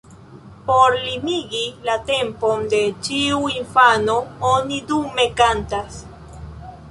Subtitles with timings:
[0.67, 4.15] Por limigi la tempon de ĉiu infano
[4.53, 6.01] oni dume kantas.